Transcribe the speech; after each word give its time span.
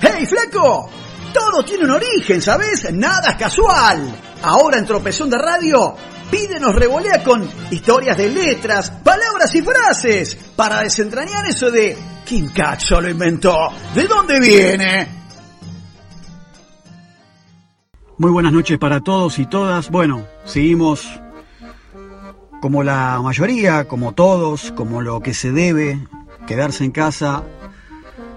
¡Hey, 0.00 0.26
flaco! 0.26 0.88
Todo 1.32 1.64
tiene 1.64 1.84
un 1.84 1.90
origen, 1.90 2.40
¿sabes? 2.42 2.92
Nada 2.92 3.30
es 3.30 3.36
casual. 3.36 4.14
Ahora 4.42 4.78
en 4.78 4.86
Tropezón 4.86 5.30
de 5.30 5.38
Radio, 5.38 5.94
pídenos 6.30 6.74
revolea 6.74 7.22
con 7.22 7.48
historias 7.70 8.16
de 8.16 8.30
letras, 8.30 8.90
palabras 8.90 9.54
y 9.54 9.62
frases 9.62 10.36
para 10.56 10.82
desentrañar 10.82 11.46
eso 11.46 11.70
de 11.70 11.96
¿quién 12.26 12.48
cacho 12.48 13.00
lo 13.00 13.08
inventó? 13.10 13.56
¿De 13.94 14.06
dónde 14.06 14.40
viene? 14.40 15.08
Muy 18.18 18.30
buenas 18.30 18.52
noches 18.52 18.78
para 18.78 19.00
todos 19.00 19.38
y 19.38 19.46
todas. 19.46 19.90
Bueno, 19.90 20.26
seguimos 20.44 21.06
como 22.60 22.82
la 22.82 23.20
mayoría, 23.22 23.86
como 23.86 24.12
todos, 24.12 24.72
como 24.72 25.00
lo 25.00 25.20
que 25.20 25.32
se 25.32 25.52
debe, 25.52 26.06
quedarse 26.46 26.84
en 26.84 26.90
casa 26.90 27.44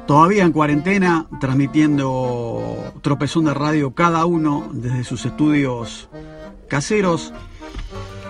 Todavía 0.07 0.43
en 0.43 0.51
cuarentena, 0.51 1.27
transmitiendo 1.39 2.93
tropezón 3.01 3.45
de 3.45 3.53
radio 3.53 3.91
cada 3.91 4.25
uno 4.25 4.69
desde 4.73 5.03
sus 5.05 5.25
estudios 5.25 6.09
caseros. 6.67 7.33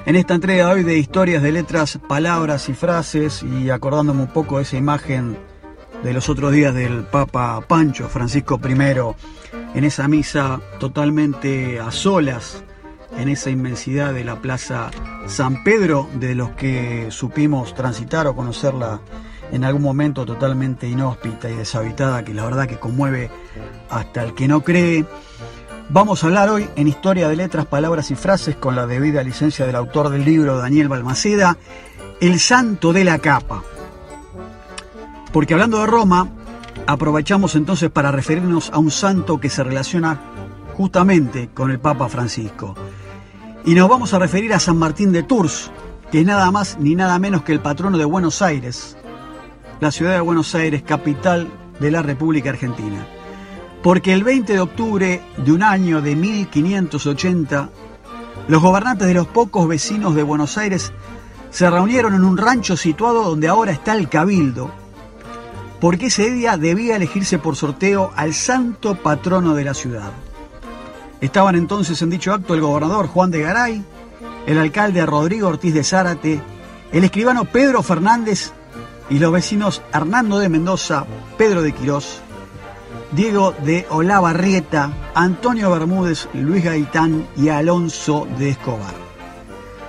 En 0.05 0.15
esta 0.15 0.35
entrega 0.35 0.67
de 0.67 0.73
hoy 0.73 0.83
de 0.83 0.97
historias 0.97 1.41
de 1.41 1.51
letras, 1.51 1.99
palabras 2.07 2.69
y 2.69 2.73
frases 2.73 3.41
y 3.41 3.69
acordándome 3.69 4.21
un 4.21 4.33
poco 4.33 4.57
de 4.57 4.63
esa 4.63 4.77
imagen 4.77 5.37
de 6.03 6.13
los 6.13 6.29
otros 6.29 6.51
días 6.51 6.75
del 6.75 7.05
Papa 7.05 7.61
Pancho 7.67 8.07
Francisco 8.09 8.59
I 8.63 8.73
en 9.73 9.83
esa 9.83 10.07
misa 10.07 10.59
totalmente 10.79 11.79
a 11.79 11.91
solas 11.91 12.63
en 13.17 13.29
esa 13.29 13.49
inmensidad 13.49 14.13
de 14.13 14.23
la 14.23 14.41
Plaza 14.41 14.91
San 15.27 15.63
Pedro 15.63 16.09
de 16.15 16.35
los 16.35 16.51
que 16.51 17.07
supimos 17.09 17.73
transitar 17.73 18.27
o 18.27 18.35
conocerla 18.35 18.99
en 19.53 19.63
algún 19.63 19.83
momento 19.83 20.25
totalmente 20.25 20.87
inhóspita 20.87 21.47
y 21.47 21.55
deshabitada 21.55 22.25
que 22.25 22.33
la 22.33 22.43
verdad 22.43 22.67
que 22.67 22.79
conmueve 22.79 23.29
hasta 23.87 24.23
el 24.23 24.33
que 24.33 24.47
no 24.47 24.61
cree. 24.61 25.05
Vamos 25.89 26.23
a 26.23 26.27
hablar 26.27 26.49
hoy 26.49 26.67
en 26.75 26.87
Historia 26.87 27.29
de 27.29 27.35
Letras, 27.35 27.67
Palabras 27.67 28.09
y 28.09 28.15
Frases 28.15 28.55
con 28.55 28.75
la 28.75 28.87
debida 28.87 29.21
licencia 29.21 29.67
del 29.67 29.75
autor 29.75 30.09
del 30.09 30.25
libro, 30.25 30.57
Daniel 30.57 30.89
Balmaceda, 30.89 31.55
El 32.19 32.39
Santo 32.39 32.93
de 32.93 33.03
la 33.03 33.19
Capa. 33.19 33.61
Porque 35.31 35.53
hablando 35.53 35.81
de 35.81 35.85
Roma, 35.85 36.29
aprovechamos 36.87 37.53
entonces 37.53 37.91
para 37.91 38.11
referirnos 38.11 38.71
a 38.73 38.79
un 38.79 38.89
santo 38.89 39.39
que 39.39 39.49
se 39.49 39.63
relaciona 39.63 40.19
justamente 40.73 41.49
con 41.53 41.69
el 41.69 41.79
Papa 41.79 42.09
Francisco. 42.09 42.73
Y 43.65 43.75
nos 43.75 43.87
vamos 43.87 44.15
a 44.15 44.19
referir 44.19 44.51
a 44.55 44.59
San 44.59 44.77
Martín 44.77 45.11
de 45.11 45.21
Tours, 45.21 45.69
que 46.11 46.21
es 46.21 46.25
nada 46.25 46.49
más 46.49 46.79
ni 46.79 46.95
nada 46.95 47.19
menos 47.19 47.43
que 47.43 47.51
el 47.51 47.59
patrono 47.59 47.99
de 47.99 48.05
Buenos 48.05 48.41
Aires, 48.41 48.97
la 49.79 49.91
ciudad 49.91 50.13
de 50.13 50.21
Buenos 50.21 50.55
Aires, 50.55 50.83
capital 50.83 51.47
de 51.79 51.91
la 51.91 52.01
República 52.01 52.49
Argentina. 52.49 53.05
Porque 53.81 54.13
el 54.13 54.23
20 54.23 54.53
de 54.53 54.59
octubre 54.59 55.21
de 55.37 55.51
un 55.51 55.63
año 55.63 56.01
de 56.01 56.15
1580, 56.15 57.69
los 58.47 58.61
gobernantes 58.61 59.07
de 59.07 59.13
los 59.13 59.27
pocos 59.27 59.67
vecinos 59.67 60.15
de 60.15 60.23
Buenos 60.23 60.57
Aires 60.57 60.93
se 61.49 61.69
reunieron 61.69 62.13
en 62.13 62.23
un 62.23 62.37
rancho 62.37 62.77
situado 62.77 63.23
donde 63.23 63.47
ahora 63.47 63.71
está 63.71 63.93
el 63.95 64.09
Cabildo, 64.09 64.71
porque 65.79 66.07
ese 66.07 66.31
día 66.31 66.57
debía 66.57 66.95
elegirse 66.95 67.39
por 67.39 67.55
sorteo 67.55 68.11
al 68.15 68.33
santo 68.33 68.95
patrono 68.95 69.53
de 69.53 69.65
la 69.65 69.73
ciudad. 69.73 70.11
Estaban 71.19 71.55
entonces 71.55 72.01
en 72.01 72.09
dicho 72.09 72.33
acto 72.33 72.53
el 72.53 72.61
gobernador 72.61 73.07
Juan 73.07 73.31
de 73.31 73.41
Garay, 73.41 73.83
el 74.45 74.57
alcalde 74.57 75.05
Rodrigo 75.05 75.47
Ortiz 75.47 75.73
de 75.73 75.83
Zárate, 75.83 76.41
el 76.91 77.03
escribano 77.03 77.45
Pedro 77.45 77.83
Fernández 77.83 78.51
y 79.13 79.19
los 79.19 79.31
vecinos 79.31 79.83
Hernando 79.93 80.39
de 80.39 80.49
Mendoza, 80.49 81.05
Pedro 81.37 81.61
de 81.61 81.71
Quirós, 81.71 82.19
Diego 83.11 83.53
de 83.63 83.85
Olavarrieta, 83.91 84.91
Antonio 85.13 85.69
Bermúdez, 85.69 86.27
Luis 86.33 86.63
Gaitán 86.63 87.27
y 87.37 87.49
Alonso 87.49 88.27
de 88.39 88.49
Escobar. 88.49 88.95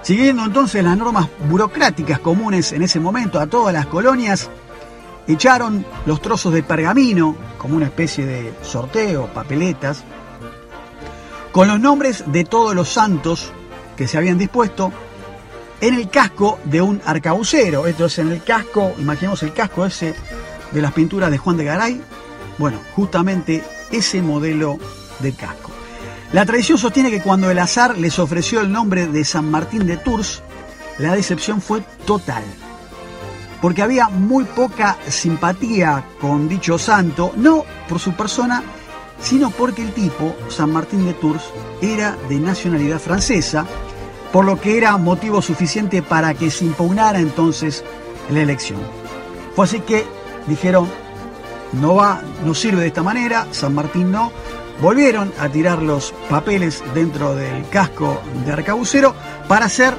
Siguiendo 0.03 0.45
entonces 0.45 0.85
las 0.85 0.99
normas 0.99 1.31
burocráticas 1.49 2.19
comunes 2.19 2.73
en 2.73 2.83
ese 2.83 3.01
momento 3.01 3.41
a 3.41 3.47
todas 3.47 3.73
las 3.73 3.87
colonias, 3.87 4.51
echaron 5.27 5.87
los 6.05 6.21
trozos 6.21 6.53
de 6.53 6.63
pergamino, 6.63 7.35
como 7.57 7.77
una 7.77 7.87
especie 7.87 8.27
de 8.27 8.53
sorteo, 8.61 9.29
papeletas, 9.29 10.05
con 11.51 11.67
los 11.69 11.81
nombres 11.81 12.25
de 12.27 12.45
todos 12.45 12.75
los 12.75 12.91
santos 12.91 13.53
que 13.97 14.07
se 14.07 14.19
habían 14.19 14.37
dispuesto 14.37 14.93
en 15.85 15.95
el 15.97 16.09
casco 16.09 16.59
de 16.65 16.81
un 16.81 17.03
arcabucero. 17.05 17.87
Esto 17.87 18.07
es 18.07 18.19
en 18.19 18.33
el 18.33 18.43
casco, 18.43 18.95
imaginemos 18.99 19.43
el 19.43 19.53
casco 19.53 19.85
ese 19.85 20.15
de 20.73 20.81
las 20.81 20.95
pinturas 20.95 21.31
de 21.31 21.37
Juan 21.37 21.59
de 21.59 21.65
Garay. 21.65 22.01
Bueno, 22.57 22.81
justamente 22.97 23.63
ese 23.93 24.23
modelo 24.23 24.79
de 25.19 25.35
casco. 25.35 25.71
La 26.33 26.47
tradición 26.47 26.79
sostiene 26.79 27.11
que 27.11 27.21
cuando 27.21 27.51
el 27.51 27.59
azar 27.59 27.99
les 27.99 28.19
ofreció 28.19 28.63
el 28.63 28.73
nombre 28.73 29.07
de 29.07 29.27
San 29.27 29.51
Martín 29.51 29.87
de 29.87 29.99
Tours, 29.99 30.43
la 30.97 31.15
decepción 31.15 31.61
fue 31.61 31.83
total. 32.07 32.45
Porque 33.61 33.83
había 33.83 34.09
muy 34.09 34.45
poca 34.45 34.97
simpatía 35.07 36.03
con 36.19 36.49
dicho 36.49 36.79
santo, 36.79 37.33
no 37.37 37.67
por 37.91 37.99
su 37.99 38.15
persona, 38.15 38.63
sino 39.21 39.51
porque 39.51 39.83
el 39.83 39.93
tipo, 39.93 40.35
San 40.49 40.73
Martín 40.73 41.05
de 41.05 41.13
Tours, 41.13 41.45
era 41.83 42.17
de 42.31 42.37
nacionalidad 42.37 42.99
francesa 42.99 43.67
por 44.35 44.45
lo 44.45 44.61
que 44.61 44.77
era 44.77 44.97
motivo 44.97 45.41
suficiente 45.41 46.03
para 46.03 46.35
que 46.35 46.51
se 46.51 46.65
impugnara 46.65 47.21
entonces 47.21 47.85
la 48.29 48.41
elección. 48.41 48.81
Fue 49.55 49.65
así 49.65 49.79
que 49.79 50.05
dijeron, 50.49 50.89
no 51.75 51.95
va, 51.95 52.21
no 52.45 52.53
sirve 52.53 52.81
de 52.81 52.89
esta 52.89 53.05
manera, 53.05 53.47
San 53.53 53.77
Martín 53.77 54.11
no. 54.11 54.33
Volvieron 54.83 55.33
a 55.39 55.49
tirar 55.49 55.81
los 55.81 56.13
papeles 56.29 56.83
dentro 56.95 57.37
del 57.37 57.69
casco 57.69 58.21
de 58.45 58.51
arcabucero 58.51 59.15
para 59.47 59.67
hacer 59.67 59.95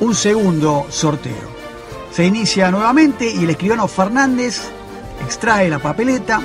un 0.00 0.14
segundo 0.14 0.86
sorteo. 0.88 1.58
Se 2.10 2.24
inicia 2.24 2.70
nuevamente 2.70 3.30
y 3.30 3.44
el 3.44 3.50
escribano 3.50 3.86
Fernández 3.86 4.62
extrae 5.26 5.68
la 5.68 5.78
papeleta 5.78 6.40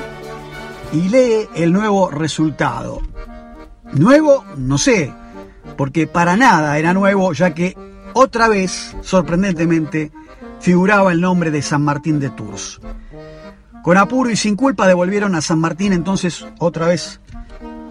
y 0.92 1.08
lee 1.08 1.48
el 1.56 1.72
nuevo 1.72 2.12
resultado. 2.12 3.00
Nuevo, 3.94 4.44
no 4.58 4.78
sé, 4.78 5.14
porque 5.76 6.08
para 6.08 6.36
nada 6.36 6.78
era 6.78 6.94
nuevo, 6.94 7.34
ya 7.34 7.54
que 7.54 7.76
otra 8.14 8.48
vez, 8.48 8.96
sorprendentemente, 9.02 10.12
figuraba 10.60 11.12
el 11.12 11.22
nombre 11.22 11.52
de 11.52 11.62
San 11.62 11.84
Martín 11.84 12.20
de 12.20 12.30
Tours. 12.30 12.80
Con 13.84 13.98
apuro 13.98 14.30
y 14.30 14.36
sin 14.36 14.56
culpa 14.56 14.88
devolvieron 14.88 15.36
a 15.36 15.42
San 15.42 15.60
Martín 15.60 15.92
entonces 15.92 16.46
otra 16.60 16.88
vez 16.88 17.20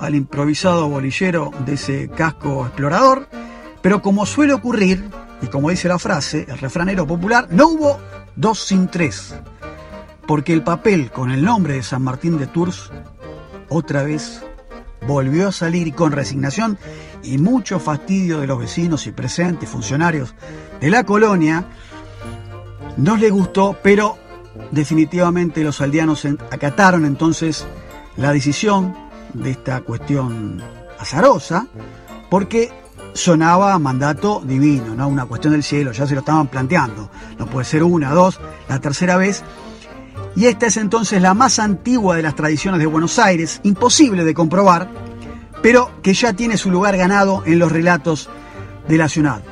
al 0.00 0.15
improvisado 0.15 0.88
bolillero 0.88 1.50
de 1.66 1.75
ese 1.75 2.09
casco 2.09 2.66
explorador, 2.66 3.28
pero 3.82 4.00
como 4.00 4.26
suele 4.26 4.53
ocurrir, 4.53 5.04
y 5.42 5.47
como 5.48 5.71
dice 5.71 5.88
la 5.88 5.98
frase, 5.98 6.47
el 6.48 6.59
refranero 6.59 7.06
popular, 7.06 7.47
no 7.50 7.69
hubo 7.69 8.00
dos 8.37 8.60
sin 8.60 8.88
tres, 8.88 9.34
porque 10.26 10.53
el 10.53 10.62
papel 10.62 11.10
con 11.10 11.31
el 11.31 11.44
nombre 11.44 11.75
de 11.75 11.82
San 11.82 12.03
Martín 12.03 12.38
de 12.38 12.47
Tours 12.47 12.91
otra 13.69 14.03
vez 14.03 14.42
volvió 15.07 15.49
a 15.49 15.53
salir 15.53 15.95
con 15.95 16.13
resignación 16.13 16.79
y 17.23 17.39
mucho 17.39 17.79
fastidio 17.79 18.41
de 18.41 18.47
los 18.47 18.59
vecinos 18.59 19.07
y 19.07 19.13
presentes 19.13 19.69
funcionarios 19.69 20.35
de 20.81 20.91
la 20.91 21.05
colonia, 21.05 21.67
no 22.97 23.17
le 23.17 23.31
gustó, 23.31 23.77
pero 23.83 24.19
definitivamente 24.71 25.65
los 25.65 25.81
aldeanos 25.81 26.27
acataron 26.51 27.05
entonces 27.05 27.67
la 28.17 28.33
decisión 28.33 28.95
de 29.33 29.53
esta 29.53 29.81
cuestión 29.81 30.63
azarosa, 30.99 31.67
porque 32.31 32.71
sonaba 33.15 33.79
mandato 33.79 34.43
divino, 34.45 34.95
¿no? 34.95 35.09
Una 35.09 35.27
cuestión 35.27 35.53
del 35.53 35.63
cielo, 35.63 35.93
ya 35.93 36.07
se 36.07 36.15
lo 36.15 36.21
estaban 36.21 36.49
planteando. 36.49 37.11
No 37.39 37.47
puede 37.47 37.65
ser 37.65 37.83
una, 37.83 38.11
dos, 38.13 38.41
la 38.69 38.81
tercera 38.81 39.17
vez. 39.17 39.43
Y 40.34 40.47
esta 40.47 40.66
es 40.66 40.77
entonces 40.77 41.21
la 41.21 41.34
más 41.34 41.59
antigua 41.59 42.16
de 42.16 42.22
las 42.22 42.34
tradiciones 42.34 42.80
de 42.80 42.86
Buenos 42.86 43.18
Aires, 43.18 43.60
imposible 43.65 44.24
de 44.24 44.34
comprobar, 44.34 44.89
pero 45.62 45.91
que 46.03 46.15
ya 46.15 46.33
tiene 46.33 46.57
su 46.57 46.71
lugar 46.71 46.97
ganado 46.97 47.42
en 47.47 47.59
los 47.59 47.71
relatos 47.71 48.30
de 48.89 48.97
la 48.97 49.09
ciudad. 49.09 49.42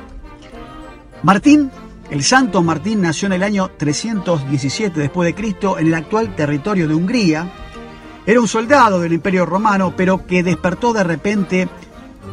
Martín, 1.23 1.69
el 2.09 2.23
santo 2.23 2.63
Martín 2.63 3.01
nació 3.01 3.27
en 3.27 3.33
el 3.33 3.43
año 3.43 3.69
317 3.77 4.99
después 4.99 5.27
de 5.27 5.35
Cristo 5.35 5.77
en 5.77 5.87
el 5.87 5.93
actual 5.93 6.35
territorio 6.35 6.87
de 6.87 6.95
Hungría. 6.95 7.49
Era 8.25 8.41
un 8.41 8.47
soldado 8.47 8.99
del 8.99 9.13
Imperio 9.13 9.45
Romano, 9.45 9.93
pero 9.95 10.25
que 10.25 10.43
despertó 10.43 10.93
de 10.93 11.03
repente 11.03 11.69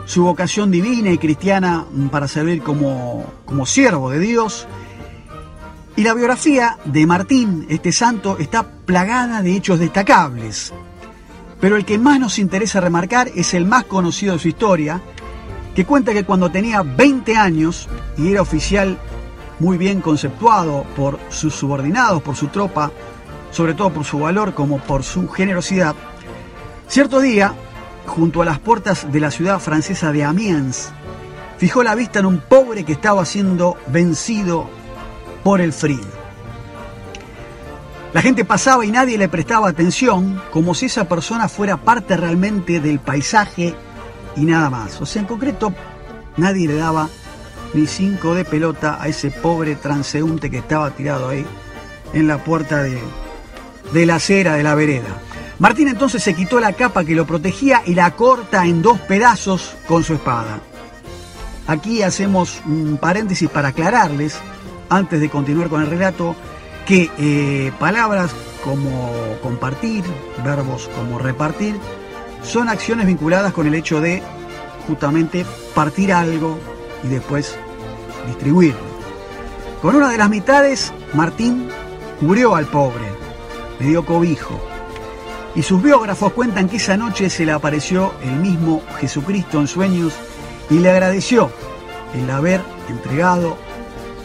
su 0.06 0.24
vocación 0.24 0.70
divina 0.70 1.10
y 1.10 1.18
cristiana 1.18 1.84
para 2.10 2.26
servir 2.26 2.62
como, 2.62 3.24
como 3.44 3.66
siervo 3.66 4.10
de 4.10 4.18
Dios. 4.18 4.66
Y 5.98 6.04
la 6.04 6.14
biografía 6.14 6.78
de 6.84 7.08
Martín, 7.08 7.66
este 7.68 7.90
santo, 7.90 8.38
está 8.38 8.62
plagada 8.62 9.42
de 9.42 9.56
hechos 9.56 9.80
destacables. 9.80 10.72
Pero 11.60 11.74
el 11.74 11.84
que 11.84 11.98
más 11.98 12.20
nos 12.20 12.38
interesa 12.38 12.80
remarcar 12.80 13.32
es 13.34 13.52
el 13.52 13.66
más 13.66 13.82
conocido 13.82 14.34
de 14.34 14.38
su 14.38 14.46
historia, 14.46 15.02
que 15.74 15.84
cuenta 15.84 16.12
que 16.12 16.22
cuando 16.22 16.52
tenía 16.52 16.82
20 16.82 17.36
años 17.36 17.88
y 18.16 18.30
era 18.30 18.42
oficial 18.42 18.96
muy 19.58 19.76
bien 19.76 20.00
conceptuado 20.00 20.84
por 20.94 21.18
sus 21.30 21.52
subordinados, 21.56 22.22
por 22.22 22.36
su 22.36 22.46
tropa 22.46 22.92
sobre 23.50 23.74
todo 23.74 23.92
por 23.92 24.04
su 24.04 24.20
valor 24.20 24.54
como 24.54 24.78
por 24.78 25.02
su 25.02 25.28
generosidad, 25.28 25.96
cierto 26.86 27.18
día, 27.18 27.54
junto 28.06 28.40
a 28.40 28.44
las 28.44 28.60
puertas 28.60 29.10
de 29.10 29.18
la 29.18 29.32
ciudad 29.32 29.58
francesa 29.58 30.12
de 30.12 30.22
Amiens, 30.22 30.90
fijó 31.56 31.82
la 31.82 31.96
vista 31.96 32.20
en 32.20 32.26
un 32.26 32.38
pobre 32.38 32.84
que 32.84 32.92
estaba 32.92 33.24
siendo 33.24 33.76
vencido 33.88 34.77
por 35.42 35.60
el 35.60 35.72
frío. 35.72 36.18
La 38.12 38.22
gente 38.22 38.44
pasaba 38.44 38.86
y 38.86 38.90
nadie 38.90 39.18
le 39.18 39.28
prestaba 39.28 39.68
atención, 39.68 40.40
como 40.50 40.74
si 40.74 40.86
esa 40.86 41.08
persona 41.08 41.48
fuera 41.48 41.76
parte 41.76 42.16
realmente 42.16 42.80
del 42.80 43.00
paisaje 43.00 43.74
y 44.34 44.44
nada 44.44 44.70
más. 44.70 45.00
O 45.00 45.06
sea, 45.06 45.20
en 45.20 45.28
concreto, 45.28 45.74
nadie 46.36 46.66
le 46.66 46.76
daba 46.76 47.08
ni 47.74 47.86
cinco 47.86 48.34
de 48.34 48.44
pelota 48.44 48.98
a 49.00 49.08
ese 49.08 49.30
pobre 49.30 49.76
transeúnte 49.76 50.50
que 50.50 50.58
estaba 50.58 50.90
tirado 50.90 51.28
ahí 51.28 51.44
en 52.14 52.26
la 52.26 52.42
puerta 52.42 52.82
de, 52.82 52.98
de 53.92 54.06
la 54.06 54.16
acera 54.16 54.54
de 54.54 54.62
la 54.62 54.74
vereda. 54.74 55.20
Martín 55.58 55.88
entonces 55.88 56.22
se 56.22 56.34
quitó 56.34 56.60
la 56.60 56.72
capa 56.72 57.04
que 57.04 57.14
lo 57.14 57.26
protegía 57.26 57.82
y 57.84 57.94
la 57.94 58.12
corta 58.12 58.64
en 58.64 58.80
dos 58.80 58.98
pedazos 59.00 59.74
con 59.86 60.02
su 60.02 60.14
espada. 60.14 60.60
Aquí 61.66 62.02
hacemos 62.02 62.62
un 62.64 62.96
paréntesis 62.96 63.50
para 63.50 63.68
aclararles, 63.68 64.38
antes 64.88 65.20
de 65.20 65.28
continuar 65.28 65.68
con 65.68 65.82
el 65.82 65.88
relato, 65.88 66.34
que 66.86 67.10
eh, 67.18 67.72
palabras 67.78 68.30
como 68.64 69.10
compartir, 69.42 70.04
verbos 70.44 70.88
como 70.96 71.18
repartir, 71.18 71.76
son 72.42 72.68
acciones 72.68 73.06
vinculadas 73.06 73.52
con 73.52 73.66
el 73.66 73.74
hecho 73.74 74.00
de 74.00 74.22
justamente 74.86 75.44
partir 75.74 76.12
algo 76.12 76.58
y 77.04 77.08
después 77.08 77.56
distribuirlo. 78.26 78.88
Con 79.82 79.94
una 79.96 80.08
de 80.10 80.18
las 80.18 80.30
mitades, 80.30 80.92
Martín 81.14 81.68
cubrió 82.18 82.54
al 82.54 82.66
pobre, 82.66 83.04
le 83.78 83.86
dio 83.86 84.04
cobijo. 84.04 84.58
Y 85.54 85.62
sus 85.62 85.82
biógrafos 85.82 86.32
cuentan 86.32 86.68
que 86.68 86.76
esa 86.76 86.96
noche 86.96 87.30
se 87.30 87.44
le 87.44 87.52
apareció 87.52 88.12
el 88.22 88.36
mismo 88.36 88.82
Jesucristo 88.98 89.60
en 89.60 89.66
sueños 89.66 90.14
y 90.70 90.78
le 90.78 90.90
agradeció 90.90 91.50
el 92.14 92.30
haber 92.30 92.60
entregado 92.88 93.56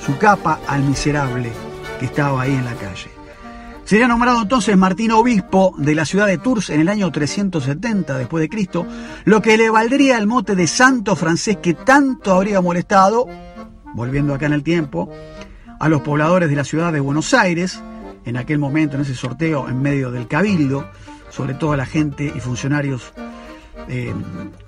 su 0.05 0.17
capa 0.17 0.59
al 0.67 0.83
miserable 0.83 1.51
estaba 2.05 2.41
ahí 2.41 2.53
en 2.53 2.65
la 2.65 2.75
calle. 2.75 3.09
Sería 3.85 4.07
nombrado 4.07 4.41
entonces 4.41 4.77
Martín 4.77 5.11
Obispo 5.11 5.73
de 5.77 5.93
la 5.93 6.05
ciudad 6.05 6.27
de 6.27 6.37
Tours 6.37 6.69
en 6.69 6.79
el 6.79 6.89
año 6.89 7.11
370 7.11 8.17
después 8.17 8.41
de 8.41 8.49
Cristo, 8.49 8.85
lo 9.25 9.41
que 9.41 9.57
le 9.57 9.69
valdría 9.69 10.17
el 10.17 10.27
mote 10.27 10.55
de 10.55 10.67
santo 10.67 11.15
francés 11.15 11.57
que 11.57 11.73
tanto 11.73 12.33
habría 12.33 12.61
molestado, 12.61 13.27
volviendo 13.93 14.33
acá 14.33 14.45
en 14.45 14.53
el 14.53 14.63
tiempo, 14.63 15.09
a 15.79 15.89
los 15.89 16.01
pobladores 16.01 16.49
de 16.49 16.55
la 16.55 16.63
ciudad 16.63 16.93
de 16.93 17.01
Buenos 17.01 17.33
Aires, 17.33 17.81
en 18.25 18.37
aquel 18.37 18.57
momento, 18.57 18.95
en 18.95 19.01
ese 19.01 19.15
sorteo, 19.15 19.67
en 19.67 19.81
medio 19.81 20.11
del 20.11 20.27
cabildo, 20.27 20.89
sobre 21.29 21.55
todo 21.55 21.73
a 21.73 21.77
la 21.77 21.85
gente 21.85 22.31
y 22.33 22.39
funcionarios 22.39 23.11
eh, 23.89 24.13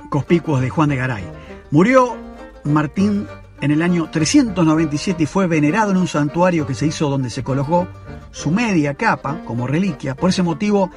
conspicuos 0.10 0.60
de 0.60 0.70
Juan 0.70 0.90
de 0.90 0.98
Garay. 0.98 1.24
Murió 1.72 2.18
Martín 2.66 3.28
en 3.62 3.72
el 3.72 3.82
año 3.82 4.10
397 4.12 5.24
y 5.24 5.26
fue 5.26 5.48
venerado 5.48 5.92
en 5.92 5.98
un 5.98 6.08
santuario 6.08 6.68
que 6.68 6.74
se 6.74 6.88
hizo 6.88 7.10
donde 7.10 7.30
se 7.30 7.44
colocó 7.44 7.88
su 8.32 8.52
media 8.52 8.94
capa 8.96 9.42
como 9.46 9.68
reliquia. 9.68 10.16
Por 10.16 10.30
ese 10.30 10.44
motivo, 10.44 10.92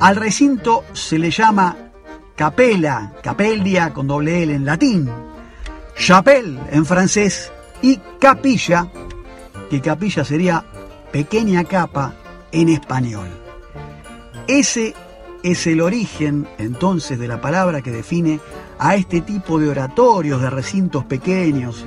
al 0.00 0.16
recinto 0.16 0.84
se 0.92 1.18
le 1.18 1.30
llama 1.30 1.76
capela, 2.36 3.12
capellia 3.22 3.92
con 3.92 4.06
doble 4.06 4.42
L 4.42 4.54
en 4.54 4.64
latín, 4.64 5.10
chapelle 5.96 6.58
en 6.70 6.84
francés 6.84 7.52
y 7.82 7.98
capilla, 8.18 8.88
que 9.70 9.80
capilla 9.80 10.24
sería 10.24 10.64
pequeña 11.12 11.64
capa 11.64 12.14
en 12.52 12.68
español. 12.68 13.28
Ese 14.46 14.94
es 15.42 15.66
el 15.66 15.80
origen 15.80 16.48
entonces 16.58 17.18
de 17.18 17.28
la 17.28 17.40
palabra 17.40 17.82
que 17.82 17.90
define 17.90 18.40
a 18.78 18.94
este 18.94 19.20
tipo 19.20 19.58
de 19.58 19.68
oratorios, 19.68 20.40
de 20.40 20.50
recintos 20.50 21.04
pequeños, 21.04 21.86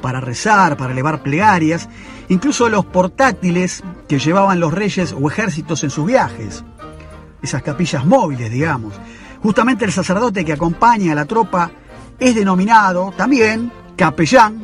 para 0.00 0.20
rezar, 0.20 0.76
para 0.76 0.92
elevar 0.92 1.22
plegarias, 1.22 1.88
incluso 2.28 2.68
los 2.68 2.84
portátiles 2.84 3.82
que 4.08 4.18
llevaban 4.18 4.60
los 4.60 4.72
reyes 4.72 5.14
o 5.18 5.30
ejércitos 5.30 5.82
en 5.82 5.90
sus 5.90 6.06
viajes, 6.06 6.64
esas 7.42 7.62
capillas 7.62 8.04
móviles, 8.04 8.50
digamos. 8.50 8.94
Justamente 9.42 9.84
el 9.84 9.92
sacerdote 9.92 10.44
que 10.44 10.52
acompaña 10.52 11.12
a 11.12 11.14
la 11.14 11.24
tropa 11.24 11.70
es 12.18 12.34
denominado 12.34 13.12
también 13.16 13.72
capellán 13.96 14.62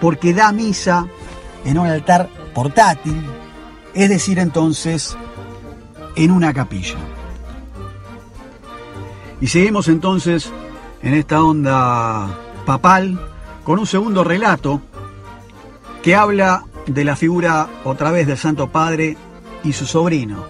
porque 0.00 0.32
da 0.32 0.52
misa 0.52 1.06
en 1.64 1.78
un 1.78 1.86
altar 1.86 2.28
portátil, 2.54 3.22
es 3.94 4.08
decir, 4.08 4.38
entonces, 4.38 5.16
en 6.16 6.30
una 6.30 6.52
capilla. 6.54 6.96
Y 9.40 9.46
seguimos 9.46 9.88
entonces 9.88 10.50
en 11.02 11.14
esta 11.14 11.42
onda 11.42 12.28
papal 12.66 13.18
con 13.64 13.78
un 13.78 13.86
segundo 13.86 14.24
relato 14.24 14.80
que 16.02 16.14
habla 16.14 16.64
de 16.86 17.04
la 17.04 17.16
figura 17.16 17.68
otra 17.84 18.10
vez 18.10 18.26
del 18.26 18.36
Santo 18.36 18.68
Padre 18.68 19.16
y 19.62 19.72
su 19.72 19.86
sobrino. 19.86 20.44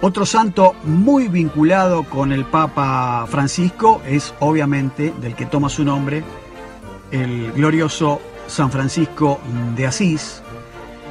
Otro 0.00 0.26
santo 0.26 0.74
muy 0.82 1.28
vinculado 1.28 2.02
con 2.02 2.32
el 2.32 2.44
Papa 2.44 3.24
Francisco 3.28 4.02
es 4.06 4.34
obviamente 4.40 5.14
del 5.20 5.36
que 5.36 5.46
toma 5.46 5.68
su 5.68 5.84
nombre 5.84 6.24
el 7.12 7.52
glorioso 7.52 8.20
San 8.48 8.70
Francisco 8.72 9.38
de 9.76 9.86
Asís, 9.86 10.42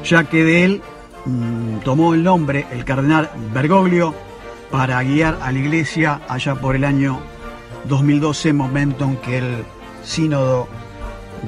ya 0.04 0.26
que 0.26 0.44
de 0.44 0.66
él 0.66 0.82
mm, 1.26 1.78
tomó 1.86 2.14
el 2.14 2.24
nombre 2.24 2.68
el 2.72 2.84
cardenal 2.84 3.30
Bergoglio 3.54 4.14
para 4.72 5.02
guiar 5.04 5.38
a 5.42 5.52
la 5.52 5.60
iglesia 5.60 6.22
allá 6.28 6.56
por 6.56 6.76
el 6.76 6.84
año 6.84 7.22
2012, 7.86 8.54
momento 8.54 9.06
en 9.06 9.18
que 9.18 9.38
él 9.38 9.64
sínodo 10.04 10.68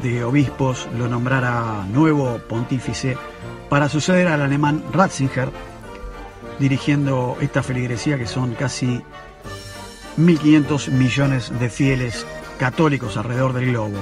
de 0.02 0.24
obispos 0.24 0.88
lo 0.98 1.08
nombrara 1.08 1.86
nuevo 1.92 2.40
pontífice 2.50 3.18
para 3.70 3.90
suceder 3.90 4.28
al 4.28 4.42
alemán 4.42 4.84
Ratzinger, 4.92 5.50
dirigiendo 6.60 7.38
esta 7.42 7.64
feligresía 7.64 8.18
que 8.18 8.28
son 8.28 8.54
casi 8.54 9.02
1.500 10.18 10.92
millones 10.92 11.52
de 11.60 11.70
fieles 11.70 12.26
católicos 12.58 13.18
alrededor 13.18 13.54
del 13.54 13.72
globo. 13.72 13.98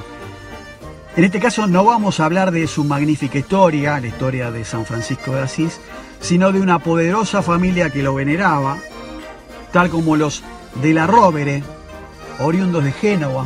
En 1.16 1.24
este 1.26 1.40
caso 1.40 1.68
no 1.68 1.84
vamos 1.84 2.20
a 2.20 2.26
hablar 2.26 2.52
de 2.52 2.68
su 2.68 2.84
magnífica 2.84 3.38
historia, 3.38 4.00
la 4.00 4.08
historia 4.08 4.52
de 4.52 4.64
San 4.64 4.86
Francisco 4.86 5.34
de 5.34 5.42
Asís, 5.42 5.80
sino 6.22 6.52
de 6.52 6.62
una 6.62 6.80
poderosa 6.80 7.42
familia 7.42 7.90
que 7.90 8.04
lo 8.04 8.14
veneraba, 8.14 8.78
tal 9.74 9.90
como 9.90 10.16
los 10.16 10.44
de 10.82 10.94
la 10.94 11.08
Rovere, 11.08 11.64
oriundos 12.42 12.84
de 12.84 12.92
Génova, 12.92 13.46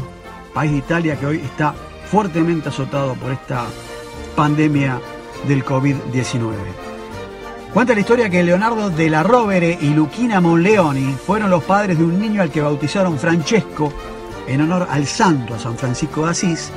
país 0.54 0.72
de 0.72 0.78
Italia 0.78 1.20
que 1.20 1.25
hoy 1.25 1.38
está 1.38 1.74
fuertemente 2.10 2.70
azotado 2.70 3.14
por 3.16 3.32
esta 3.32 3.66
pandemia 4.36 5.00
del 5.48 5.64
COVID-19. 5.66 6.54
Cuenta 7.74 7.94
la 7.94 8.00
historia 8.00 8.30
que 8.30 8.44
Leonardo 8.44 8.90
de 8.90 9.10
la 9.10 9.22
Rovere 9.22 9.78
y 9.82 9.90
Luquina 9.90 10.40
Monleoni 10.40 11.14
fueron 11.14 11.50
los 11.50 11.64
padres 11.64 11.98
de 11.98 12.06
un 12.06 12.20
niño 12.20 12.42
al 12.42 12.50
que 12.50 12.62
bautizaron 12.62 13.20
Francesco 13.20 13.92
en 14.48 14.62
honor 14.62 14.88
al 14.90 15.06
santo, 15.08 15.56
a 15.56 15.60
San 15.60 15.78
Francisco 15.78 16.24
de 16.24 16.32
Asís, 16.32 16.72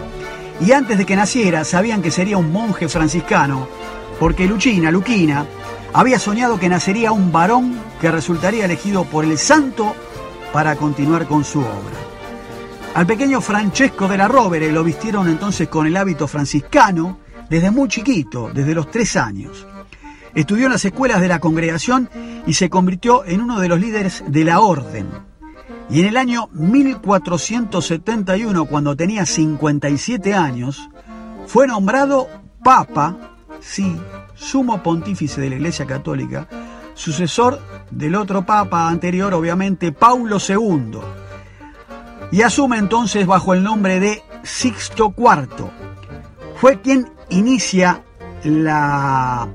y 0.60 0.72
antes 0.72 0.98
de 0.98 1.06
que 1.06 1.14
naciera 1.14 1.62
sabían 1.64 2.02
que 2.02 2.10
sería 2.10 2.36
un 2.36 2.50
monje 2.50 2.88
franciscano, 2.88 3.68
porque 4.18 4.48
Luchina, 4.48 4.90
Luquina, 4.90 5.46
había 5.92 6.18
soñado 6.18 6.58
que 6.58 6.68
nacería 6.68 7.12
un 7.12 7.30
varón 7.30 7.78
que 8.00 8.10
resultaría 8.10 8.64
elegido 8.64 9.04
por 9.04 9.24
el 9.24 9.38
santo 9.38 9.94
para 10.52 10.76
continuar 10.76 11.26
con 11.26 11.44
su 11.44 11.60
obra. 11.60 12.07
Al 12.98 13.06
pequeño 13.06 13.40
Francesco 13.40 14.08
de 14.08 14.18
la 14.18 14.26
Rovere 14.26 14.72
lo 14.72 14.82
vistieron 14.82 15.28
entonces 15.28 15.68
con 15.68 15.86
el 15.86 15.96
hábito 15.96 16.26
franciscano 16.26 17.20
desde 17.48 17.70
muy 17.70 17.88
chiquito, 17.88 18.50
desde 18.52 18.74
los 18.74 18.90
tres 18.90 19.14
años. 19.14 19.68
Estudió 20.34 20.66
en 20.66 20.72
las 20.72 20.84
escuelas 20.84 21.20
de 21.20 21.28
la 21.28 21.38
congregación 21.38 22.10
y 22.44 22.54
se 22.54 22.68
convirtió 22.68 23.24
en 23.24 23.40
uno 23.40 23.60
de 23.60 23.68
los 23.68 23.78
líderes 23.78 24.24
de 24.26 24.42
la 24.42 24.58
orden. 24.58 25.06
Y 25.88 26.00
en 26.00 26.06
el 26.06 26.16
año 26.16 26.48
1471, 26.54 28.64
cuando 28.64 28.96
tenía 28.96 29.26
57 29.26 30.34
años, 30.34 30.90
fue 31.46 31.68
nombrado 31.68 32.26
Papa, 32.64 33.16
sí, 33.60 33.96
sumo 34.34 34.82
pontífice 34.82 35.40
de 35.40 35.50
la 35.50 35.54
Iglesia 35.54 35.86
Católica, 35.86 36.48
sucesor 36.94 37.60
del 37.92 38.16
otro 38.16 38.44
Papa 38.44 38.88
anterior, 38.88 39.32
obviamente, 39.34 39.92
Paulo 39.92 40.38
II 40.48 40.98
y 42.30 42.42
asume 42.42 42.78
entonces 42.78 43.26
bajo 43.26 43.54
el 43.54 43.62
nombre 43.62 44.00
de 44.00 44.22
Sixto 44.42 45.14
IV. 45.16 45.70
Fue 46.56 46.80
quien 46.80 47.10
inicia 47.30 48.02
la 48.44 49.48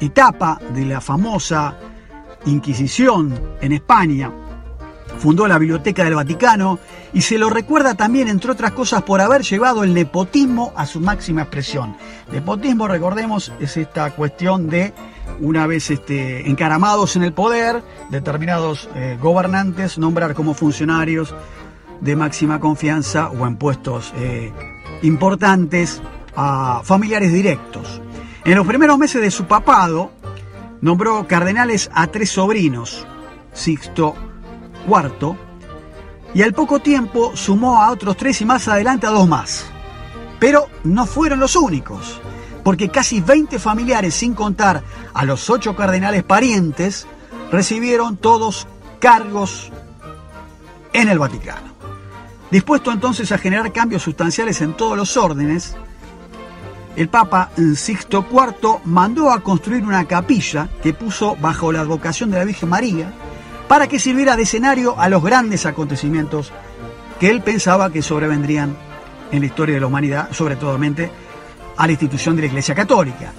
etapa 0.00 0.60
de 0.74 0.84
la 0.84 1.00
famosa 1.00 1.76
Inquisición 2.46 3.38
en 3.60 3.72
España. 3.72 4.30
Fundó 5.18 5.48
la 5.48 5.58
Biblioteca 5.58 6.04
del 6.04 6.14
Vaticano 6.14 6.78
y 7.12 7.22
se 7.22 7.36
lo 7.36 7.50
recuerda 7.50 7.94
también, 7.94 8.28
entre 8.28 8.52
otras 8.52 8.72
cosas, 8.72 9.02
por 9.02 9.20
haber 9.20 9.42
llevado 9.42 9.82
el 9.82 9.92
nepotismo 9.92 10.72
a 10.76 10.86
su 10.86 11.00
máxima 11.00 11.42
expresión. 11.42 11.96
Nepotismo, 12.30 12.86
recordemos, 12.86 13.52
es 13.58 13.76
esta 13.76 14.10
cuestión 14.12 14.68
de 14.68 14.94
una 15.40 15.66
vez 15.66 15.90
este, 15.90 16.48
encaramados 16.48 17.16
en 17.16 17.24
el 17.24 17.32
poder, 17.32 17.82
determinados 18.10 18.88
eh, 18.94 19.18
gobernantes 19.20 19.98
nombrar 19.98 20.34
como 20.34 20.54
funcionarios 20.54 21.34
de 22.00 22.16
máxima 22.16 22.60
confianza 22.60 23.28
o 23.30 23.46
en 23.46 23.56
puestos 23.56 24.12
eh, 24.16 24.52
importantes 25.02 26.00
a 26.36 26.82
familiares 26.84 27.32
directos. 27.32 28.00
En 28.44 28.54
los 28.54 28.66
primeros 28.66 28.98
meses 28.98 29.20
de 29.20 29.30
su 29.30 29.46
papado, 29.46 30.12
nombró 30.80 31.26
cardenales 31.26 31.90
a 31.92 32.06
tres 32.06 32.30
sobrinos, 32.30 33.06
Sixto 33.52 34.14
IV, 34.86 35.36
y 36.34 36.42
al 36.42 36.52
poco 36.52 36.78
tiempo 36.78 37.32
sumó 37.34 37.82
a 37.82 37.90
otros 37.90 38.16
tres 38.16 38.40
y 38.40 38.44
más 38.44 38.68
adelante 38.68 39.06
a 39.06 39.10
dos 39.10 39.28
más. 39.28 39.66
Pero 40.38 40.66
no 40.84 41.06
fueron 41.06 41.40
los 41.40 41.56
únicos, 41.56 42.20
porque 42.62 42.88
casi 42.90 43.20
20 43.20 43.58
familiares, 43.58 44.14
sin 44.14 44.34
contar 44.34 44.82
a 45.14 45.24
los 45.24 45.50
ocho 45.50 45.74
cardenales 45.74 46.22
parientes, 46.22 47.06
recibieron 47.50 48.16
todos 48.16 48.68
cargos 49.00 49.72
en 50.92 51.08
el 51.08 51.18
Vaticano. 51.18 51.67
Dispuesto 52.50 52.92
entonces 52.92 53.30
a 53.32 53.38
generar 53.38 53.72
cambios 53.72 54.02
sustanciales 54.02 54.60
en 54.62 54.74
todos 54.74 54.96
los 54.96 55.16
órdenes, 55.16 55.76
el 56.96 57.08
Papa 57.08 57.50
Sixto 57.76 58.26
IV 58.30 58.80
mandó 58.84 59.30
a 59.30 59.40
construir 59.40 59.84
una 59.84 60.06
capilla 60.06 60.68
que 60.82 60.94
puso 60.94 61.36
bajo 61.36 61.70
la 61.70 61.80
advocación 61.80 62.30
de 62.30 62.38
la 62.38 62.44
Virgen 62.44 62.70
María 62.70 63.12
para 63.68 63.86
que 63.86 64.00
sirviera 64.00 64.34
de 64.34 64.42
escenario 64.42 64.98
a 64.98 65.08
los 65.08 65.22
grandes 65.22 65.66
acontecimientos 65.66 66.50
que 67.20 67.30
él 67.30 67.42
pensaba 67.42 67.92
que 67.92 68.02
sobrevendrían 68.02 68.76
en 69.30 69.40
la 69.40 69.46
historia 69.46 69.74
de 69.74 69.80
la 69.80 69.86
humanidad, 69.86 70.32
sobre 70.32 70.56
todo 70.56 70.74
a 70.74 71.86
la 71.86 71.92
institución 71.92 72.34
de 72.34 72.42
la 72.42 72.48
Iglesia 72.48 72.74
Católica. 72.74 73.32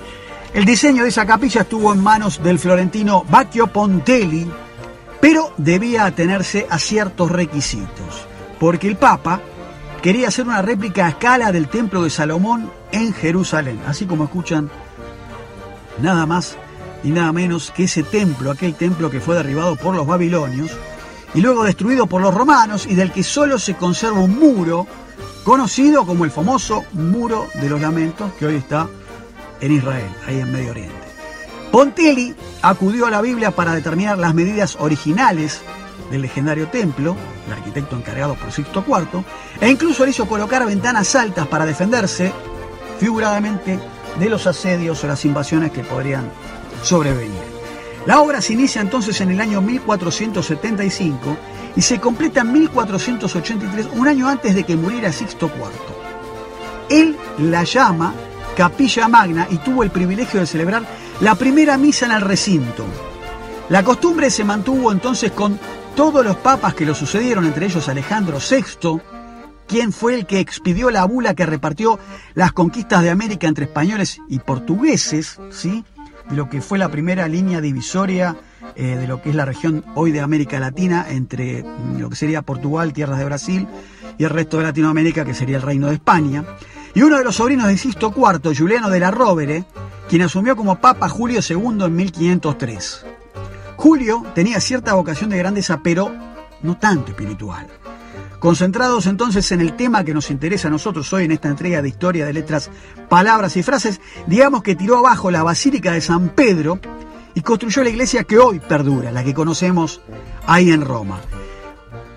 El 0.53 0.65
diseño 0.65 1.03
de 1.03 1.09
esa 1.09 1.25
capilla 1.25 1.61
estuvo 1.61 1.91
en 1.93 2.01
manos 2.01 2.41
del 2.41 2.59
florentino 2.59 3.25
Bacchio 3.29 3.67
Pontelli, 3.67 4.49
pero 5.19 5.53
debía 5.57 6.05
atenerse 6.05 6.65
a 6.69 6.79
ciertos 6.79 7.31
requisitos, 7.31 8.27
porque 8.59 8.87
el 8.87 8.97
Papa 8.97 9.41
quería 10.01 10.27
hacer 10.27 10.45
una 10.45 10.61
réplica 10.61 11.05
a 11.05 11.09
escala 11.09 11.51
del 11.51 11.67
Templo 11.67 12.03
de 12.03 12.09
Salomón 12.09 12.71
en 12.91 13.13
Jerusalén, 13.13 13.79
así 13.87 14.05
como 14.05 14.25
escuchan 14.25 14.69
nada 16.01 16.25
más 16.25 16.57
y 17.03 17.09
nada 17.09 17.31
menos 17.31 17.71
que 17.71 17.85
ese 17.85 18.03
templo, 18.03 18.51
aquel 18.51 18.75
templo 18.75 19.09
que 19.09 19.19
fue 19.19 19.35
derribado 19.35 19.75
por 19.75 19.95
los 19.95 20.05
babilonios 20.05 20.71
y 21.33 21.41
luego 21.41 21.63
destruido 21.63 22.07
por 22.07 22.21
los 22.21 22.33
romanos 22.33 22.85
y 22.87 22.95
del 22.95 23.11
que 23.11 23.23
solo 23.23 23.59
se 23.59 23.75
conserva 23.75 24.19
un 24.19 24.37
muro 24.37 24.87
conocido 25.43 26.05
como 26.05 26.25
el 26.25 26.31
famoso 26.31 26.83
Muro 26.93 27.47
de 27.55 27.69
los 27.69 27.81
Lamentos 27.81 28.31
que 28.33 28.45
hoy 28.45 28.55
está 28.55 28.87
en 29.61 29.71
Israel, 29.71 30.09
ahí 30.27 30.39
en 30.39 30.51
Medio 30.51 30.71
Oriente. 30.71 30.95
Pontelli 31.71 32.35
acudió 32.61 33.05
a 33.05 33.11
la 33.11 33.21
Biblia 33.21 33.51
para 33.51 33.73
determinar 33.73 34.17
las 34.17 34.33
medidas 34.33 34.77
originales 34.79 35.61
del 36.09 36.21
legendario 36.21 36.67
templo, 36.67 37.15
el 37.47 37.53
arquitecto 37.53 37.95
encargado 37.95 38.35
por 38.35 38.51
Sixto 38.51 38.83
IV, 38.87 39.23
e 39.61 39.69
incluso 39.69 40.03
le 40.03 40.11
hizo 40.11 40.27
colocar 40.27 40.65
ventanas 40.65 41.15
altas 41.15 41.47
para 41.47 41.65
defenderse 41.65 42.31
figuradamente 42.99 43.79
de 44.19 44.29
los 44.29 44.47
asedios 44.47 45.03
o 45.03 45.07
las 45.07 45.23
invasiones 45.25 45.71
que 45.71 45.83
podrían 45.83 46.29
sobrevenir. 46.83 47.59
La 48.05 48.21
obra 48.21 48.41
se 48.41 48.53
inicia 48.53 48.81
entonces 48.81 49.19
en 49.21 49.31
el 49.31 49.41
año 49.41 49.61
1475 49.61 51.37
y 51.75 51.81
se 51.81 51.99
completa 51.99 52.41
en 52.41 52.51
1483, 52.51 53.89
un 53.93 54.07
año 54.07 54.27
antes 54.27 54.55
de 54.55 54.63
que 54.63 54.75
muriera 54.75 55.11
Sixto 55.11 55.47
IV. 55.47 55.99
Él 56.89 57.15
la 57.37 57.63
llama 57.63 58.13
Capilla 58.57 59.07
Magna 59.07 59.47
y 59.49 59.57
tuvo 59.57 59.83
el 59.83 59.91
privilegio 59.91 60.39
de 60.39 60.47
celebrar 60.47 60.83
la 61.21 61.35
primera 61.35 61.77
misa 61.77 62.07
en 62.07 62.13
el 62.13 62.21
recinto. 62.21 62.85
La 63.69 63.83
costumbre 63.83 64.31
se 64.31 64.43
mantuvo 64.43 64.91
entonces 64.91 65.31
con 65.31 65.59
todos 65.99 66.23
los 66.23 66.37
papas 66.37 66.75
que 66.75 66.85
lo 66.85 66.95
sucedieron, 66.95 67.45
entre 67.45 67.65
ellos 67.65 67.89
Alejandro 67.89 68.37
VI, 68.37 69.01
quien 69.67 69.91
fue 69.91 70.15
el 70.15 70.25
que 70.25 70.39
expidió 70.39 70.91
la 70.91 71.03
bula 71.03 71.33
que 71.33 71.45
repartió 71.45 71.99
las 72.35 72.53
conquistas 72.53 73.03
de 73.03 73.09
América 73.09 73.49
entre 73.49 73.65
españoles 73.65 74.21
y 74.29 74.39
portugueses, 74.39 75.41
¿sí? 75.51 75.83
lo 76.29 76.49
que 76.49 76.61
fue 76.61 76.77
la 76.77 76.87
primera 76.87 77.27
línea 77.27 77.59
divisoria 77.59 78.37
eh, 78.77 78.95
de 78.95 79.07
lo 79.07 79.21
que 79.21 79.31
es 79.31 79.35
la 79.35 79.43
región 79.43 79.83
hoy 79.93 80.13
de 80.13 80.21
América 80.21 80.57
Latina 80.57 81.05
entre 81.09 81.63
mm, 81.63 81.99
lo 81.99 82.09
que 82.09 82.15
sería 82.15 82.43
Portugal, 82.43 82.93
tierras 82.93 83.19
de 83.19 83.25
Brasil 83.25 83.67
y 84.17 84.23
el 84.23 84.29
resto 84.29 84.55
de 84.55 84.63
Latinoamérica 84.63 85.25
que 85.25 85.33
sería 85.33 85.57
el 85.57 85.63
Reino 85.63 85.87
de 85.87 85.95
España. 85.95 86.45
Y 86.93 87.01
uno 87.01 87.17
de 87.17 87.25
los 87.25 87.35
sobrinos 87.35 87.67
de 87.67 87.77
Sisto 87.77 88.13
IV, 88.15 88.55
Juliano 88.57 88.89
de 88.89 89.01
la 89.01 89.11
Rovere, 89.11 89.65
quien 90.07 90.21
asumió 90.21 90.55
como 90.55 90.79
Papa 90.79 91.09
Julio 91.09 91.41
II 91.45 91.83
en 91.83 91.93
1503. 91.93 93.05
Julio 93.79 94.25
tenía 94.35 94.59
cierta 94.59 94.93
vocación 94.93 95.29
de 95.29 95.37
grandeza, 95.37 95.79
pero 95.81 96.13
no 96.63 96.75
tanto 96.75 97.11
espiritual. 97.11 97.65
Concentrados 98.37 99.05
entonces 99.05 99.49
en 99.53 99.61
el 99.61 99.77
tema 99.77 100.03
que 100.03 100.13
nos 100.13 100.31
interesa 100.31 100.67
a 100.67 100.71
nosotros 100.71 101.13
hoy 101.13 101.23
en 101.23 101.31
esta 101.31 101.47
entrega 101.47 101.81
de 101.81 101.87
historia 101.87 102.25
de 102.25 102.33
letras, 102.33 102.69
palabras 103.07 103.55
y 103.55 103.63
frases, 103.63 104.01
digamos 104.27 104.63
que 104.63 104.75
tiró 104.75 104.97
abajo 104.97 105.31
la 105.31 105.43
Basílica 105.43 105.93
de 105.93 106.01
San 106.01 106.27
Pedro 106.27 106.77
y 107.33 107.39
construyó 107.39 107.81
la 107.81 107.89
iglesia 107.89 108.25
que 108.25 108.37
hoy 108.37 108.59
perdura, 108.59 109.13
la 109.13 109.23
que 109.23 109.33
conocemos 109.33 110.01
ahí 110.45 110.71
en 110.71 110.81
Roma. 110.81 111.21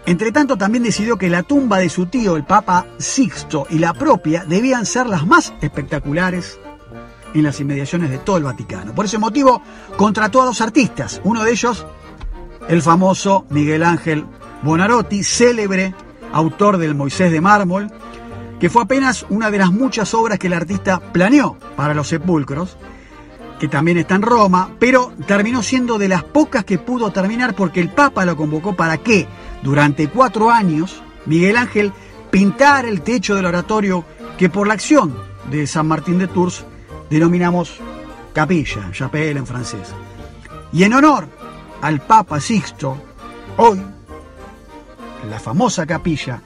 Entre 0.05 0.33
tanto, 0.33 0.59
también 0.59 0.83
decidió 0.83 1.17
que 1.17 1.31
la 1.31 1.45
tumba 1.45 1.79
de 1.79 1.89
su 1.89 2.07
tío, 2.07 2.35
el 2.35 2.43
Papa 2.43 2.87
Sixto, 2.99 3.69
y 3.71 3.79
la 3.79 3.95
propia 3.95 4.45
debían 4.45 4.85
ser 4.85 5.07
las 5.07 5.25
más 5.25 5.55
espectaculares 5.61 6.59
en 7.35 7.45
las 7.45 7.61
inmediaciones 7.61 8.11
de 8.11 8.19
todo 8.19 8.37
el 8.37 8.45
Vaticano. 8.45 8.95
Por 8.95 9.05
ese 9.05 9.19
motivo, 9.19 9.63
contrató 9.97 10.43
a 10.43 10.47
dos 10.47 10.61
artistas, 10.61 11.21
uno 11.25 11.45
de 11.45 11.53
ellos, 11.53 11.87
el 12.69 12.83
famoso 12.83 13.47
Miguel 13.51 13.83
Ángel 13.83 14.25
Bonarotti, 14.63 15.25
célebre 15.25 15.95
autor 16.33 16.79
del 16.79 16.95
Moisés 16.95 17.31
de 17.31 17.41
mármol, 17.41 17.91
que 18.59 18.71
fue 18.71 18.83
apenas 18.83 19.27
una 19.29 19.51
de 19.51 19.59
las 19.59 19.73
muchas 19.73 20.15
obras 20.15 20.39
que 20.39 20.47
el 20.47 20.53
artista 20.53 21.01
planeó 21.13 21.57
para 21.77 21.95
los 21.95 22.09
sepulcros, 22.09 22.77
que 23.59 23.69
también 23.69 23.99
está 23.99 24.15
en 24.15 24.23
Roma, 24.23 24.71
pero 24.79 25.13
terminó 25.27 25.63
siendo 25.63 25.99
de 25.99 26.09
las 26.09 26.25
pocas 26.25 26.65
que 26.65 26.79
pudo 26.79 27.11
terminar 27.11 27.55
porque 27.55 27.81
el 27.81 27.91
Papa 27.91 28.25
lo 28.25 28.37
convocó 28.37 28.75
para 28.75 28.99
que, 28.99 29.27
durante 29.63 30.09
cuatro 30.09 30.51
años, 30.51 31.03
Miguel 31.27 31.57
Ángel 31.57 31.93
pintara 32.31 32.89
el 32.89 33.03
techo 33.03 33.35
del 33.35 33.47
oratorio 33.47 34.05
que 34.39 34.49
por 34.49 34.67
la 34.67 34.75
acción 34.75 35.15
de 35.51 35.67
San 35.67 35.87
Martín 35.87 36.19
de 36.19 36.29
Tours 36.29 36.65
denominamos 37.13 37.79
capilla, 38.33 38.91
chapelle 38.93 39.39
en 39.39 39.47
francés. 39.47 39.95
Y 40.73 40.85
en 40.85 40.95
honor 40.95 41.29
al 41.83 42.01
Papa 42.01 42.41
Sixto, 42.41 42.97
hoy 43.59 43.81
la 45.29 45.39
famosa 45.39 45.87
capilla 45.87 46.41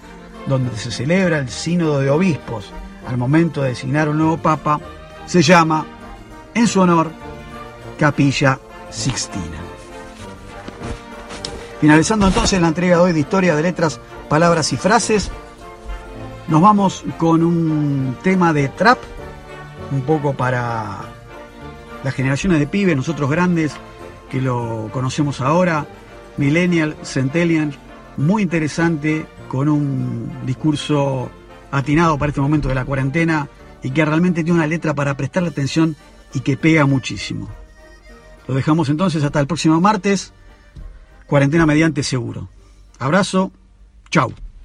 donde 0.46 0.76
se 0.76 0.90
celebra 0.90 1.38
el 1.38 1.49
sínodo 1.49 2.00
de 2.00 2.11
obispos 2.11 2.73
al 3.06 3.16
momento 3.16 3.62
de 3.62 3.68
designar 3.68 4.08
un 4.08 4.18
nuevo 4.18 4.37
papa, 4.38 4.80
se 5.26 5.42
llama, 5.42 5.87
en 6.54 6.66
su 6.66 6.80
honor, 6.80 7.11
Capilla 7.99 8.58
Sixtina. 8.90 9.44
Finalizando 11.80 12.26
entonces 12.26 12.61
la 12.61 12.68
entrega 12.68 12.96
de 12.96 13.02
hoy 13.02 13.12
de 13.12 13.20
Historia 13.20 13.54
de 13.54 13.62
Letras, 13.62 14.00
Palabras 14.28 14.73
y 14.73 14.76
Frases, 14.76 15.30
nos 16.49 16.61
vamos 16.61 17.04
con 17.18 17.44
un 17.44 18.16
tema 18.23 18.52
de 18.52 18.68
trap, 18.68 18.99
un 19.93 20.02
poco 20.02 20.35
para 20.35 21.00
las 22.05 22.14
generaciones 22.14 22.59
de 22.59 22.66
pibes, 22.66 22.97
nosotros 22.97 23.31
grandes, 23.31 23.75
que 24.31 24.40
lo 24.40 24.90
conocemos 24.93 25.40
ahora, 25.40 25.87
millennial, 26.37 26.97
centennial, 27.02 27.75
muy 28.16 28.43
interesante, 28.43 29.26
con 29.49 29.69
un 29.69 30.31
discurso 30.45 31.31
atinado 31.71 32.19
para 32.19 32.31
este 32.31 32.40
momento 32.40 32.69
de 32.69 32.75
la 32.75 32.85
cuarentena 32.85 33.49
y 33.83 33.90
que 33.90 34.05
realmente 34.05 34.43
tiene 34.43 34.59
una 34.59 34.66
letra 34.66 34.95
para 34.95 35.16
prestarle 35.16 35.50
atención 35.50 35.97
y 36.35 36.40
que 36.40 36.57
pega 36.57 36.87
muchísimo. 36.87 37.49
Lo 38.49 38.55
dejamos 38.55 38.88
entonces 38.88 39.23
hasta 39.25 39.40
el 39.40 39.47
próximo 39.47 39.81
martes, 39.81 40.33
cuarentena 41.26 41.66
mediante 41.66 42.02
seguro. 42.02 42.49
Abrazo, 42.99 43.52
chau. 44.11 44.33